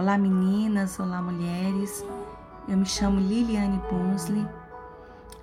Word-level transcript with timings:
Olá 0.00 0.16
meninas, 0.16 0.98
olá 0.98 1.20
mulheres. 1.20 2.02
Eu 2.66 2.74
me 2.78 2.86
chamo 2.86 3.20
Liliane 3.20 3.78
Bunsley 3.90 4.46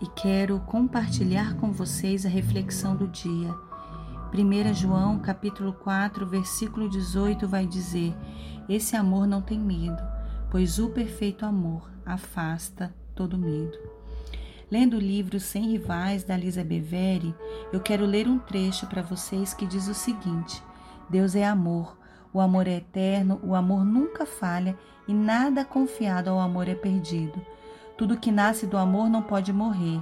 e 0.01 0.07
quero 0.07 0.59
compartilhar 0.61 1.53
com 1.57 1.71
vocês 1.71 2.25
a 2.25 2.29
reflexão 2.29 2.95
do 2.95 3.07
dia. 3.07 3.53
1 4.33 4.73
João, 4.73 5.19
capítulo 5.19 5.73
4, 5.73 6.25
versículo 6.25 6.89
18 6.89 7.47
vai 7.47 7.67
dizer: 7.67 8.15
Esse 8.67 8.95
amor 8.95 9.27
não 9.27 9.43
tem 9.43 9.59
medo, 9.59 10.01
pois 10.49 10.79
o 10.79 10.89
perfeito 10.89 11.45
amor 11.45 11.91
afasta 12.03 12.91
todo 13.13 13.37
medo. 13.37 13.77
Lendo 14.71 14.97
o 14.97 14.99
livro 14.99 15.39
Sem 15.39 15.67
Rivais 15.67 16.23
da 16.23 16.35
Lisa 16.35 16.63
Beveri, 16.63 17.35
eu 17.71 17.79
quero 17.79 18.07
ler 18.07 18.27
um 18.27 18.39
trecho 18.39 18.87
para 18.87 19.03
vocês 19.03 19.53
que 19.53 19.67
diz 19.67 19.87
o 19.87 19.93
seguinte: 19.93 20.63
Deus 21.11 21.35
é 21.35 21.45
amor 21.45 21.95
o 22.33 22.39
amor 22.41 22.67
é 22.67 22.75
eterno, 22.75 23.39
o 23.43 23.55
amor 23.55 23.85
nunca 23.85 24.25
falha 24.25 24.77
e 25.07 25.13
nada 25.13 25.63
confiado 25.63 26.29
ao 26.29 26.39
amor 26.39 26.67
é 26.67 26.75
perdido. 26.75 27.41
Tudo 27.97 28.17
que 28.17 28.31
nasce 28.31 28.67
do 28.67 28.77
amor 28.77 29.09
não 29.09 29.23
pode 29.23 29.51
morrer. 29.51 29.99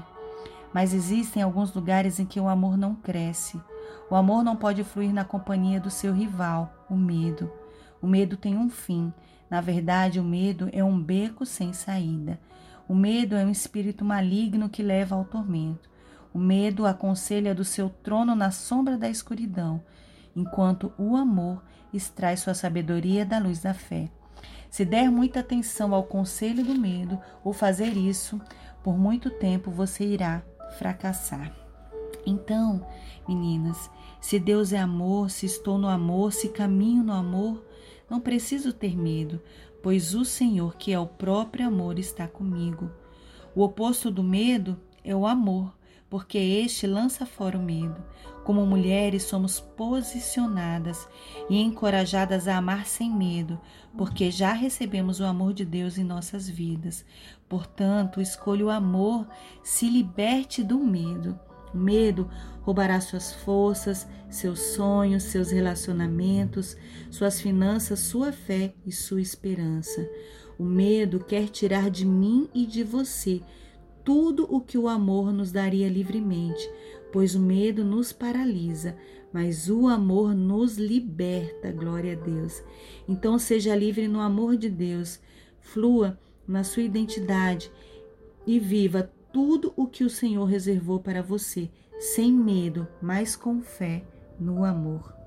Mas 0.74 0.94
existem 0.94 1.42
alguns 1.42 1.74
lugares 1.74 2.20
em 2.20 2.26
que 2.26 2.40
o 2.40 2.50
amor 2.50 2.78
não 2.78 2.96
cresce. 2.96 3.62
O 4.10 4.16
amor 4.16 4.44
não 4.44 4.56
pode 4.56 4.84
fluir 4.84 5.14
na 5.14 5.24
companhia 5.24 5.80
do 5.80 5.90
seu 5.90 6.12
rival, 6.12 6.74
o 6.90 6.96
medo. 6.96 7.50
O 8.02 8.08
medo 8.08 8.36
tem 8.36 8.58
um 8.58 8.70
fim. 8.70 9.14
Na 9.50 9.62
verdade, 9.62 10.20
o 10.20 10.24
medo 10.24 10.70
é 10.74 10.84
um 10.84 11.00
beco 11.00 11.46
sem 11.46 11.72
saída. 11.72 12.40
O 12.88 12.94
medo 12.94 13.36
é 13.36 13.46
um 13.46 13.50
espírito 13.50 14.04
maligno 14.04 14.68
que 14.68 14.84
leva 14.84 15.16
ao 15.16 15.24
tormento. 15.24 15.90
O 16.34 16.38
medo 16.38 16.86
aconselha 16.86 17.56
do 17.56 17.64
seu 17.64 17.90
trono 17.90 18.36
na 18.36 18.52
sombra 18.52 18.98
da 18.98 19.10
escuridão 19.10 19.82
enquanto 20.36 20.92
o 20.98 21.16
amor 21.16 21.64
extrai 21.94 22.36
sua 22.36 22.54
sabedoria 22.54 23.26
da 23.26 23.40
luz 23.40 23.62
da 23.62 23.74
fé. 23.74 24.10
Se 24.70 24.84
der 24.84 25.10
muita 25.10 25.40
atenção 25.40 25.94
ao 25.94 26.04
conselho 26.04 26.64
do 26.64 26.76
medo 26.76 27.20
ou 27.44 27.54
fazer 27.54 27.96
isso, 27.96 28.42
por 28.84 28.98
muito 28.98 29.30
tempo 29.30 29.72
você 29.72 30.06
irá 30.06 30.44
fracassar. 30.78 31.54
Então, 32.26 32.86
meninas, 33.28 33.90
se 34.20 34.40
Deus 34.40 34.74
é 34.74 34.80
amor, 34.80 35.30
se 35.30 35.46
estou 35.46 35.78
no 35.78 35.88
amor, 35.88 36.34
se 36.34 36.50
caminho 36.50 37.04
no 37.04 37.14
amor, 37.14 37.64
não 38.10 38.20
preciso 38.20 38.74
ter 38.74 38.98
medo, 38.98 39.42
pois 39.82 40.14
o 40.16 40.26
Senhor, 40.26 40.76
que 40.76 40.92
é 40.92 41.00
o 41.00 41.08
próprio 41.08 41.68
amor, 41.68 42.00
está 42.00 42.28
comigo. 42.28 42.92
O 43.56 43.62
oposto 43.62 44.12
do 44.12 44.24
medo 44.24 44.78
é 45.04 45.16
o 45.16 45.26
amor, 45.26 45.74
porque 46.10 46.38
este 46.38 46.86
lança 46.88 47.26
fora 47.26 47.58
o 47.58 47.62
medo. 47.62 48.04
Como 48.44 48.66
mulheres, 48.66 49.24
somos 49.24 49.60
posicionadas 49.60 51.08
e 51.50 51.60
encorajadas 51.60 52.48
a 52.48 52.58
amar 52.58 52.86
sem 52.86 53.10
medo, 53.10 53.60
porque 53.98 54.30
já 54.30 54.54
recebemos 54.54 55.20
o 55.20 55.26
amor 55.26 55.54
de 55.54 55.66
Deus 55.66 55.98
em 55.98 56.04
nossas 56.04 56.48
vidas. 56.48 57.04
Portanto, 57.50 58.22
escolha 58.22 58.66
o 58.66 58.70
amor, 58.70 59.28
se 59.64 59.90
liberte 59.90 60.64
do 60.64 60.78
medo. 60.78 61.40
O 61.74 61.78
medo 61.78 62.30
roubará 62.62 63.02
suas 63.02 63.34
forças, 63.34 64.08
seus 64.30 64.60
sonhos, 64.60 65.24
seus 65.24 65.50
relacionamentos, 65.50 66.78
suas 67.10 67.42
finanças, 67.42 68.00
sua 68.00 68.32
fé 68.32 68.74
e 68.86 68.92
sua 68.92 69.22
esperança. 69.22 70.08
O 70.58 70.64
medo 70.64 71.20
quer 71.20 71.50
tirar 71.50 71.90
de 71.90 72.06
mim 72.06 72.48
e 72.54 72.66
de 72.66 72.84
você 72.84 73.42
tudo 74.06 74.48
o 74.50 74.62
que 74.62 74.78
o 74.78 74.88
amor 74.88 75.34
nos 75.34 75.52
daria 75.52 75.90
livremente, 75.90 76.70
pois 77.12 77.34
o 77.34 77.40
medo 77.40 77.84
nos 77.84 78.14
paralisa, 78.14 78.96
mas 79.34 79.70
o 79.70 79.88
amor 79.88 80.34
nos 80.34 80.78
liberta, 80.78 81.72
glória 81.72 82.14
a 82.14 82.16
Deus. 82.16 82.64
Então 83.08 83.38
seja 83.40 83.76
livre 83.76 84.08
no 84.08 84.22
amor 84.22 84.56
de 84.56 84.70
Deus, 84.70 85.20
flua 85.60 86.18
na 86.48 86.64
sua 86.64 86.84
identidade 86.84 87.72
e 88.46 88.60
viva 88.60 89.12
tudo 89.34 89.74
o 89.76 89.88
que 89.88 90.04
o 90.04 90.10
Senhor 90.10 90.46
reservou 90.46 91.00
para 91.00 91.24
você, 91.24 91.70
sem 92.00 92.32
medo, 92.32 92.88
mas 93.02 93.36
com 93.36 93.62
fé 93.62 94.06
no 94.40 94.64
amor. 94.64 95.25